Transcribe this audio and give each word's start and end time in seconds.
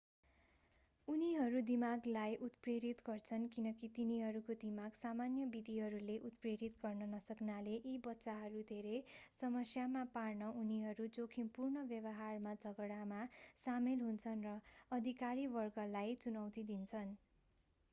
उनीहरू 1.07 1.59
दिमागलाई 1.65 2.37
उत्प्रेरित 2.45 3.03
गर्छन् 3.09 3.43
किनकि 3.51 3.89
तिनीहरूको 3.95 4.55
दिमाग 4.61 4.97
सामान्य 4.99 5.45
विधिहरूले 5.51 6.15
उत्प्रेरित 6.31 6.81
गर्न 6.81 7.09
नसक्नाले 7.11 7.75
यी 7.75 7.93
बच्चाहरू 8.03 8.63
धेरै 8.69 8.95
समस्यामा 9.35 10.05
पार्न 10.15 10.49
उनीहरू 10.57 11.07
जोखिमपूर्ण 11.13 11.85
व्यवहारमा 11.87 12.57
झगडामा 12.61 13.23
सामेल 13.61 14.05
हुन्छन् 14.07 14.45
र 14.45 14.57
अधिकारिक 14.93 15.55
वर्गलाई 15.55 16.21
चुनौती 16.21 16.69
दिन्छन् 16.69 17.17